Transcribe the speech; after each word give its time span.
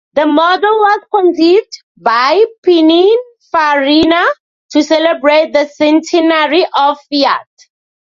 The 0.15 0.25
model 0.25 0.71
was 0.79 1.01
conceived 1.13 1.73
by 1.95 2.43
Pininfarina 2.65 4.25
to 4.71 4.81
celebrate 4.83 5.53
the 5.53 5.67
centenary 5.67 6.65
of 6.73 6.97
Fiat. 7.13 7.45